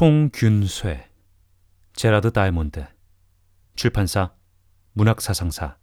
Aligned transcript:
총균쇠 0.00 1.10
제라드 1.92 2.32
다이몬드 2.32 2.86
출판사 3.76 4.34
문학사상사 4.94 5.76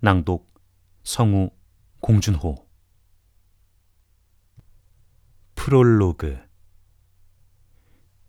낭독 0.00 0.58
성우 1.02 1.50
공준호 2.00 2.66
프롤로그 5.54 6.38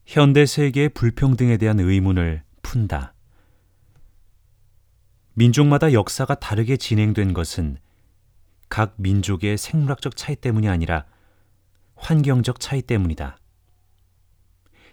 현대 0.05 0.45
세계의 0.45 0.89
불평등에 0.89 1.55
대한 1.55 1.79
의문을 1.79 2.43
푼다. 2.61 3.13
민족마다 5.35 5.93
역사가 5.93 6.35
다르게 6.35 6.75
진행된 6.75 7.31
것은 7.31 7.77
각 8.67 8.95
민족의 8.97 9.57
생물학적 9.57 10.17
차이 10.17 10.35
때문이 10.35 10.67
아니라 10.67 11.05
환경적 11.95 12.59
차이 12.59 12.81
때문이다. 12.81 13.37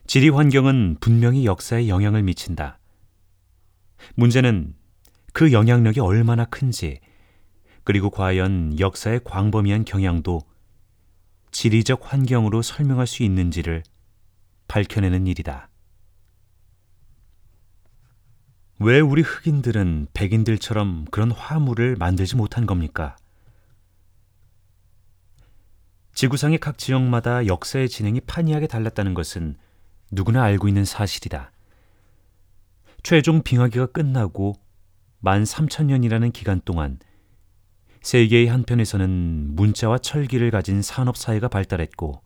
지리 0.06 0.28
환경은 0.28 0.98
분명히 1.00 1.46
역사에 1.46 1.88
영향을 1.88 2.22
미친다. 2.22 2.78
문제는 4.16 4.74
그 5.32 5.50
영향력이 5.52 6.00
얼마나 6.00 6.44
큰지, 6.44 7.00
그리고 7.84 8.10
과연 8.10 8.78
역사의 8.78 9.20
광범위한 9.24 9.84
경향도 9.84 10.42
지리적 11.50 12.12
환경으로 12.12 12.62
설명할 12.62 13.06
수 13.06 13.22
있는지를 13.22 13.82
밝혀내는 14.68 15.26
일이다. 15.26 15.70
왜 18.80 19.00
우리 19.00 19.22
흑인들은 19.22 20.08
백인들처럼 20.12 21.06
그런 21.10 21.30
화물을 21.30 21.96
만들지 21.96 22.36
못한 22.36 22.66
겁니까? 22.66 23.16
지구상의 26.12 26.58
각 26.58 26.76
지역마다 26.76 27.46
역사의 27.46 27.88
진행이 27.88 28.20
판이하게 28.20 28.66
달랐다는 28.66 29.14
것은 29.14 29.56
누구나 30.14 30.42
알고 30.44 30.68
있는 30.68 30.84
사실이다. 30.84 31.50
최종 33.02 33.42
빙하기가 33.42 33.86
끝나고 33.86 34.54
만 35.18 35.42
3천년이라는 35.42 36.32
기간 36.32 36.60
동안 36.64 36.98
세계의 38.00 38.46
한편에서는 38.46 39.56
문자와 39.56 39.98
철기를 39.98 40.50
가진 40.50 40.82
산업 40.82 41.16
사회가 41.16 41.48
발달했고 41.48 42.22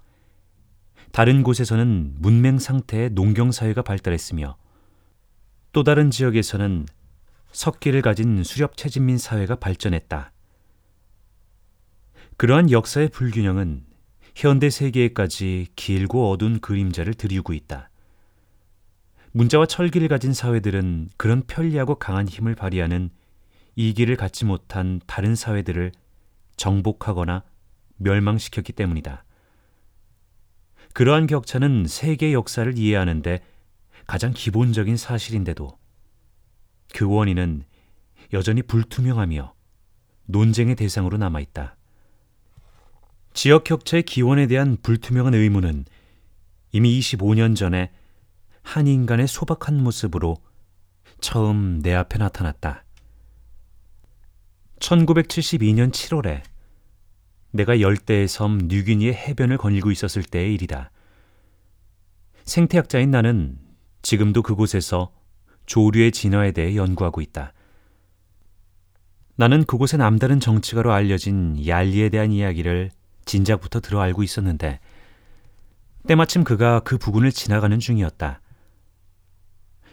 다른 1.12 1.42
곳에서는 1.42 2.16
문맹 2.18 2.58
상태의 2.58 3.10
농경 3.10 3.52
사회가 3.52 3.82
발달했으며 3.82 4.56
또 5.72 5.82
다른 5.82 6.10
지역에서는 6.10 6.86
석기를 7.52 8.02
가진 8.02 8.42
수렵 8.44 8.76
채진민 8.76 9.18
사회가 9.18 9.56
발전했다. 9.56 10.32
그러한 12.36 12.70
역사의 12.70 13.08
불균형은 13.08 13.87
현대 14.38 14.70
세계에까지 14.70 15.66
길고 15.74 16.30
어두운 16.30 16.60
그림자를 16.60 17.14
들이우고 17.14 17.54
있다. 17.54 17.90
문자와 19.32 19.66
철기를 19.66 20.06
가진 20.06 20.32
사회들은 20.32 21.10
그런 21.16 21.42
편리하고 21.42 21.96
강한 21.96 22.28
힘을 22.28 22.54
발휘하는 22.54 23.10
이기를 23.74 24.14
갖지 24.14 24.44
못한 24.44 25.00
다른 25.08 25.34
사회들을 25.34 25.90
정복하거나 26.56 27.42
멸망시켰기 27.96 28.74
때문이다. 28.74 29.24
그러한 30.92 31.26
격차는 31.26 31.86
세계 31.88 32.32
역사를 32.32 32.78
이해하는데 32.78 33.40
가장 34.06 34.32
기본적인 34.32 34.96
사실인데도 34.96 35.76
그 36.94 37.08
원인은 37.12 37.64
여전히 38.32 38.62
불투명하며 38.62 39.52
논쟁의 40.26 40.76
대상으로 40.76 41.16
남아있다. 41.16 41.77
지역 43.38 43.62
격차의 43.62 44.02
기원에 44.02 44.48
대한 44.48 44.76
불투명한 44.82 45.32
의문은 45.32 45.84
이미 46.72 46.98
25년 46.98 47.54
전에 47.54 47.92
한 48.62 48.88
인간의 48.88 49.28
소박한 49.28 49.80
모습으로 49.80 50.38
처음 51.20 51.78
내 51.80 51.94
앞에 51.94 52.18
나타났다. 52.18 52.84
1972년 54.80 55.92
7월에 55.92 56.42
내가 57.52 57.80
열대의 57.80 58.26
섬 58.26 58.58
뉴기니의 58.58 59.14
해변을 59.14 59.56
거닐고 59.56 59.92
있었을 59.92 60.24
때의 60.24 60.54
일이다. 60.54 60.90
생태학자인 62.44 63.12
나는 63.12 63.56
지금도 64.02 64.42
그곳에서 64.42 65.12
조류의 65.66 66.10
진화에 66.10 66.50
대해 66.50 66.74
연구하고 66.74 67.20
있다. 67.20 67.52
나는 69.36 69.62
그곳의 69.62 69.98
남다른 69.98 70.40
정치가로 70.40 70.92
알려진 70.92 71.64
얄리에 71.64 72.08
대한 72.08 72.32
이야기를 72.32 72.97
진작부터 73.28 73.80
들어 73.80 74.00
알고 74.00 74.24
있었는데 74.24 74.80
때마침 76.08 76.42
그가 76.42 76.80
그 76.80 76.98
부근을 76.98 77.30
지나가는 77.30 77.78
중이었다. 77.78 78.40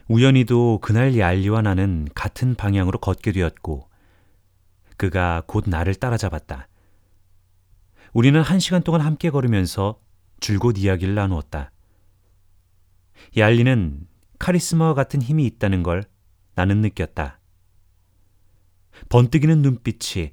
우연히도 0.08 0.80
그날 0.82 1.18
얄리와 1.18 1.62
나는 1.62 2.08
같은 2.16 2.56
방향으로 2.56 3.00
걷게 3.00 3.32
되었고 3.34 3.90
그가 4.98 5.44
곧 5.46 5.66
나를 5.68 5.96
따라잡았다. 5.96 6.68
우리는 8.14 8.42
한 8.42 8.60
시간 8.60 8.82
동안 8.82 9.02
함께 9.02 9.30
걸으면서 9.30 10.00
줄곧 10.40 10.78
이야기를 10.78 11.16
나누었다. 11.16 11.72
얄리는 13.36 14.08
카리스마와 14.40 14.94
같은 14.94 15.22
힘이 15.22 15.46
있다는 15.46 15.84
걸 15.84 16.04
나는 16.54 16.80
느꼈다. 16.80 17.40
번뜩이는 19.10 19.62
눈빛이 19.62 20.32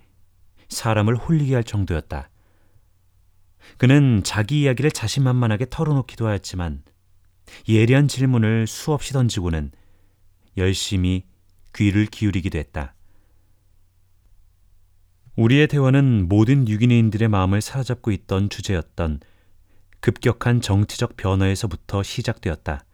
사람을 0.68 1.16
홀리게 1.16 1.54
할 1.54 1.64
정도였다. 1.64 2.28
그는 3.78 4.22
자기 4.24 4.62
이야기를 4.62 4.90
자신만만하게 4.90 5.66
털어놓기도 5.70 6.26
하였지만 6.26 6.82
예리한 7.68 8.08
질문을 8.08 8.66
수없이 8.66 9.12
던지고는 9.12 9.72
열심히 10.56 11.24
귀를 11.74 12.06
기울이기도 12.06 12.58
했다. 12.58 12.94
우리의 15.36 15.66
대화는 15.66 16.28
모든 16.28 16.68
유기인들의 16.68 17.28
마음을 17.28 17.60
사로잡고 17.60 18.10
있던 18.10 18.50
주제였던 18.50 19.20
급격한 20.00 20.60
정치적 20.60 21.16
변화에서부터 21.16 22.02
시작되었다. 22.02 22.84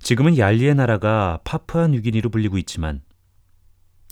지금은 0.00 0.36
얄리의 0.36 0.74
나라가 0.74 1.38
파푸아 1.44 1.86
뉴기니로 1.88 2.30
불리고 2.30 2.58
있지만 2.58 3.02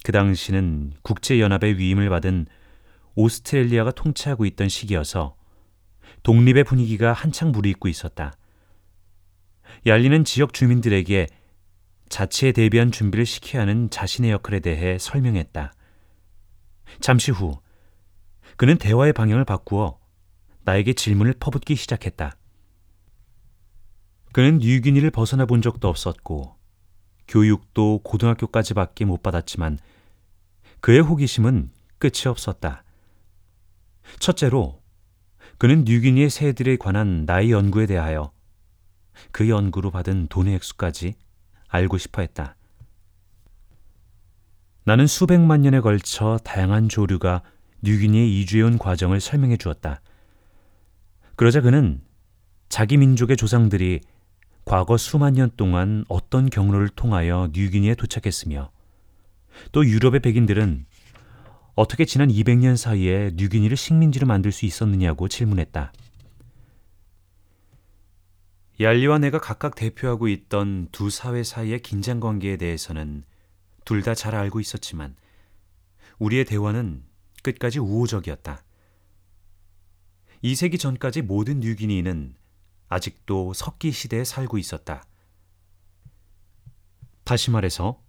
그 0.05 0.13
당시는 0.13 0.93
국제연합의 1.03 1.79
위임을 1.79 2.09
받은 2.11 2.47
오스트레일리아가 3.15 3.93
통치하고 3.93 4.45
있던 4.47 4.69
시기여서 4.69 5.37
독립의 6.23 6.65
분위기가 6.65 7.13
한창 7.13 7.53
무르익고 7.53 7.89
있었다. 7.89 8.33
얄리는 9.87 10.25
지역 10.25 10.53
주민들에게 10.53 11.27
자치에 12.09 12.53
대비한 12.53 12.91
준비를 12.91 13.25
시켜야 13.25 13.63
하는 13.63 13.89
자신의 13.89 14.31
역할에 14.33 14.61
대해 14.61 14.99
설명했다. 14.99 15.73
잠시 17.01 17.31
후 17.31 17.59
그는 18.57 18.77
대화의 18.77 19.13
방향을 19.13 19.45
바꾸어 19.45 19.99
나에게 20.65 20.93
질문을 20.93 21.35
퍼붓기 21.39 21.77
시작했다. 21.77 22.37
그는 24.33 24.59
뉴기니를 24.59 25.11
벗어나 25.11 25.47
본 25.47 25.63
적도 25.63 25.89
없었고 25.89 26.57
교육도 27.27 28.01
고등학교까지밖에 28.03 29.05
못 29.05 29.23
받았지만 29.23 29.79
그의 30.81 31.01
호기심은 31.01 31.71
끝이 31.99 32.27
없었다. 32.27 32.85
첫째로 34.19 34.81
그는 35.59 35.85
뉴기니의 35.85 36.31
새들에 36.31 36.77
관한 36.77 37.25
나의 37.27 37.51
연구에 37.51 37.87
대하여 37.87 38.33
그 39.33 39.49
연구로 39.49 39.91
받은 39.91 40.29
돈의 40.29 40.55
액수까지 40.55 41.15
알고 41.69 41.99
싶어 41.99 42.23
했다. 42.23 42.57
나는 44.85 45.07
수백만 45.07 45.63
년에 45.63 45.81
걸쳐 45.81 46.39
다양한 46.43 46.89
조류가 46.89 47.43
뉴기니에 47.83 48.27
이주해온 48.27 48.79
과정을 48.79 49.21
설명해 49.21 49.57
주었다. 49.57 50.01
그러자 51.37 51.61
그는 51.61 52.01
자기 52.69 52.97
민족의 52.97 53.37
조상들이 53.37 54.01
과거 54.65 54.97
수만 54.97 55.35
년 55.35 55.51
동안 55.57 56.05
어떤 56.09 56.49
경로를 56.49 56.89
통하여 56.89 57.49
뉴기니에 57.53 57.95
도착했으며 57.95 58.71
또 59.73 59.85
유럽의 59.85 60.21
백인들은 60.21 60.87
어떻게 61.81 62.05
지난 62.05 62.29
200년 62.29 62.77
사이에 62.77 63.31
뉴기니를 63.37 63.75
식민지로 63.75 64.27
만들 64.27 64.53
수 64.53 64.67
있었느냐고 64.67 65.29
질문했다. 65.29 65.95
얄리와 68.79 69.17
내가 69.17 69.39
각각 69.39 69.77
대표하고 69.77 70.29
있던 70.29 70.89
두 70.93 71.09
사회 71.09 71.43
사이의 71.43 71.81
긴장 71.81 72.21
관계에 72.21 72.59
대해서는 72.59 73.25
둘 73.87 74.03
다 74.03 74.15
잘 74.15 74.35
알고 74.35 74.61
있었지만 74.61 75.17
우리의 76.19 76.45
대화는 76.45 77.03
끝까지 77.43 77.79
우호적이었다. 77.79 78.63
2세기 80.45 80.79
전까지 80.79 81.23
모든 81.23 81.61
뉴기니는 81.61 82.35
아직도 82.91 83.55
석기 83.55 83.91
시대에 83.91 84.25
살고 84.25 84.59
있었다. 84.59 85.03
다시 87.25 87.51
말해서 87.51 88.03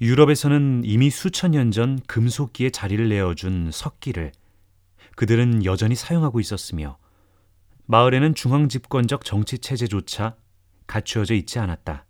유럽에서는 0.00 0.82
이미 0.84 1.10
수천 1.10 1.50
년 1.52 1.72
전 1.72 1.98
금속기에 2.06 2.70
자리를 2.70 3.08
내어준 3.08 3.70
석기를 3.72 4.32
그들은 5.16 5.64
여전히 5.64 5.96
사용하고 5.96 6.38
있었으며 6.38 6.98
마을에는 7.86 8.34
중앙 8.34 8.68
집권적 8.68 9.24
정치 9.24 9.58
체제조차 9.58 10.36
갖추어져 10.86 11.34
있지 11.34 11.58
않았다. 11.58 12.06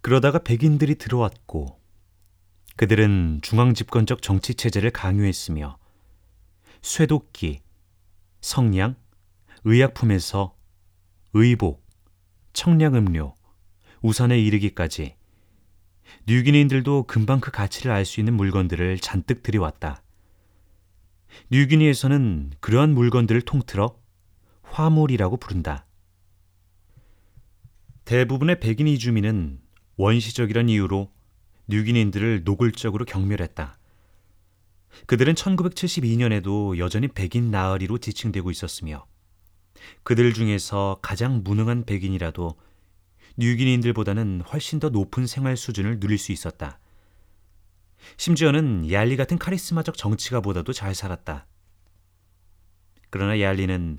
그러다가 0.00 0.40
백인들이 0.40 0.96
들어왔고 0.96 1.78
그들은 2.76 3.40
중앙 3.42 3.72
집권적 3.74 4.22
정치 4.22 4.54
체제를 4.54 4.90
강요했으며 4.90 5.78
쇠도끼, 6.82 7.60
성냥, 8.40 8.96
의약품에서 9.64 10.56
의복, 11.34 11.86
청량음료, 12.54 13.34
우산에 14.02 14.40
이르기까지 14.40 15.19
뉴기니인들도 16.26 17.04
금방 17.04 17.40
그 17.40 17.50
가치를 17.50 17.90
알 17.90 18.04
수 18.04 18.20
있는 18.20 18.34
물건들을 18.34 18.98
잔뜩 18.98 19.42
들여왔다. 19.42 20.02
뉴기니에서는 21.50 22.52
그러한 22.60 22.94
물건들을 22.94 23.42
통틀어 23.42 23.96
화물이라고 24.62 25.36
부른다. 25.36 25.86
대부분의 28.04 28.60
백인 28.60 28.88
이주민은 28.88 29.60
원시적이란 29.96 30.68
이유로 30.68 31.12
뉴기니인들을 31.68 32.42
노골적으로 32.44 33.04
경멸했다. 33.04 33.78
그들은 35.06 35.34
1972년에도 35.34 36.78
여전히 36.78 37.06
백인 37.08 37.50
나으리로 37.50 37.98
지칭되고 37.98 38.50
있었으며 38.50 39.06
그들 40.02 40.34
중에서 40.34 40.98
가장 41.02 41.42
무능한 41.44 41.84
백인이라도 41.84 42.56
뉴기니인들보다는 43.40 44.42
훨씬 44.42 44.78
더 44.80 44.90
높은 44.90 45.26
생활 45.26 45.56
수준을 45.56 45.98
누릴 45.98 46.18
수 46.18 46.30
있었다. 46.30 46.78
심지어는 48.16 48.90
얄리 48.90 49.16
같은 49.16 49.38
카리스마적 49.38 49.96
정치가보다도 49.96 50.72
잘 50.72 50.94
살았다. 50.94 51.46
그러나 53.08 53.40
얄리는 53.40 53.98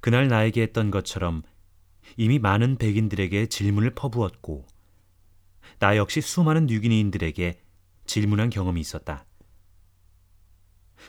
그날 0.00 0.28
나에게 0.28 0.62
했던 0.62 0.90
것처럼 0.90 1.42
이미 2.16 2.38
많은 2.38 2.78
백인들에게 2.78 3.46
질문을 3.46 3.94
퍼부었고 3.94 4.66
나 5.78 5.96
역시 5.96 6.20
수많은 6.20 6.66
뉴기니인들에게 6.66 7.60
질문한 8.06 8.50
경험이 8.50 8.80
있었다. 8.80 9.26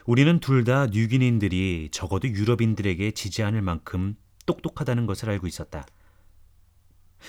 우리는 0.06 0.40
둘 0.40 0.64
다 0.64 0.88
뉴기니인들이 0.88 1.90
적어도 1.92 2.28
유럽인들에게 2.28 3.12
지지 3.12 3.44
않을 3.44 3.62
만큼 3.62 4.16
똑똑하다는 4.46 5.06
것을 5.06 5.30
알고 5.30 5.48
있었다. 5.48 5.86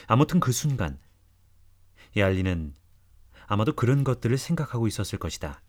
아무튼 0.07 0.41
그 0.41 0.53
순간 0.53 0.99
얄리는 2.17 2.75
아마도 3.47 3.75
그런 3.75 4.05
것들을 4.05 4.37
생각하고 4.39 4.87
있었을 4.87 5.19
것이다. 5.19 5.63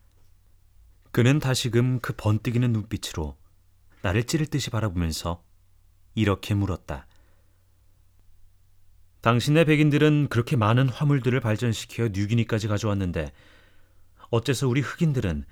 그는 1.11 1.39
다시금 1.39 1.99
그 1.99 2.13
번뜩이는 2.15 2.71
눈빛으로 2.71 3.37
나를 4.01 4.25
찌를 4.25 4.47
듯이 4.47 4.69
바라보면서 4.69 5.43
이렇게 6.13 6.53
물었다. 6.53 7.07
당신네 9.21 9.63
백인들은 9.65 10.27
그렇게 10.29 10.55
많은 10.55 10.87
화물들을 10.87 11.39
발전시켜 11.39 12.09
뉴기니까지 12.09 12.67
가져왔는데 12.67 13.31
어째서 14.29 14.67
우리 14.67 14.81
흑인들은 14.81 15.45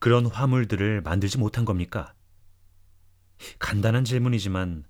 그런 0.00 0.26
화물들을 0.26 1.02
만들지 1.02 1.38
못한 1.38 1.64
겁니까? 1.64 2.14
간단한 3.58 4.04
질문이지만 4.04 4.84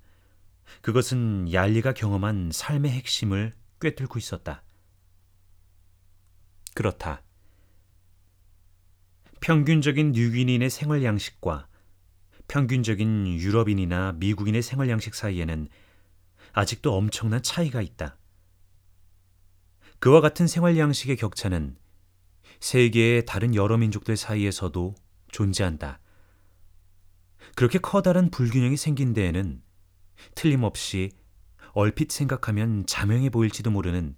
그것은 0.83 1.53
얄리가 1.53 1.95
경험한 1.95 2.51
삶의 2.53 2.91
핵심을 2.91 3.55
꿰뚫고 3.81 4.19
있었다. 4.19 4.63
그렇다. 6.75 7.23
평균적인 9.41 10.13
뉴기니인의 10.13 10.71
생활 10.71 11.05
양식과 11.05 11.69
평균적인 12.49 13.27
유럽인이나 13.27 14.13
미국인의 14.13 14.63
생활 14.63 14.89
양식 14.89 15.15
사이에는 15.15 15.69
아직도 16.53 16.95
엄청난 16.95 17.43
차이가 17.43 17.83
있다. 17.83 18.17
그와 20.01 20.21
같은 20.21 20.47
생활 20.47 20.79
양식의 20.79 21.17
격차는 21.17 21.77
세계의 22.61 23.27
다른 23.27 23.55
여러 23.55 23.77
민족들 23.77 24.17
사이에서도 24.17 24.95
존재한다. 25.31 26.01
그렇게 27.55 27.79
커다란 27.79 28.31
불균형이 28.31 28.77
생긴 28.77 29.13
데에는 29.13 29.63
틀림없이 30.35 31.11
얼핏 31.73 32.11
생각하면 32.11 32.87
자명해 32.87 33.31
보일지도 33.31 33.71
모르는 33.71 34.17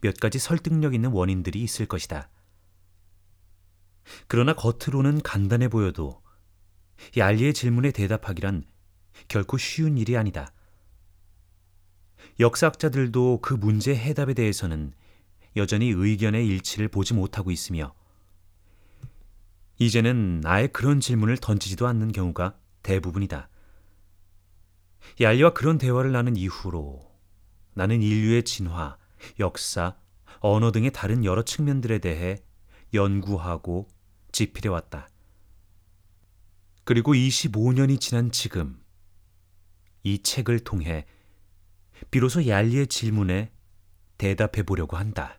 몇 0.00 0.18
가지 0.18 0.38
설득력 0.38 0.94
있는 0.94 1.10
원인들이 1.10 1.60
있을 1.62 1.86
것이다. 1.86 2.28
그러나 4.28 4.54
겉으로는 4.54 5.22
간단해 5.22 5.68
보여도 5.68 6.22
이 7.16 7.20
알리의 7.20 7.54
질문에 7.54 7.90
대답하기란 7.90 8.64
결코 9.28 9.58
쉬운 9.58 9.98
일이 9.98 10.16
아니다. 10.16 10.52
역사학자들도 12.40 13.40
그 13.42 13.54
문제 13.54 13.94
해답에 13.94 14.34
대해서는 14.34 14.92
여전히 15.56 15.88
의견의 15.88 16.46
일치를 16.46 16.88
보지 16.88 17.14
못하고 17.14 17.50
있으며 17.50 17.94
이제는 19.78 20.42
아예 20.44 20.66
그런 20.68 21.00
질문을 21.00 21.38
던지지도 21.38 21.86
않는 21.86 22.12
경우가 22.12 22.56
대부분이다. 22.82 23.48
얄리와 25.20 25.52
그런 25.52 25.78
대화를 25.78 26.12
나눈 26.12 26.36
이후로 26.36 27.00
나는 27.74 28.02
인류의 28.02 28.44
진화, 28.44 28.96
역사, 29.38 29.96
언어 30.40 30.72
등의 30.72 30.92
다른 30.92 31.24
여러 31.24 31.42
측면들에 31.42 31.98
대해 31.98 32.42
연구하고 32.92 33.88
지필해 34.32 34.68
왔다. 34.68 35.08
그리고 36.84 37.14
25년이 37.14 38.00
지난 38.00 38.30
지금 38.32 38.82
이 40.02 40.22
책을 40.22 40.60
통해 40.60 41.06
비로소 42.10 42.46
얄리의 42.46 42.88
질문에 42.88 43.52
대답해 44.18 44.62
보려고 44.64 44.96
한다. 44.96 45.38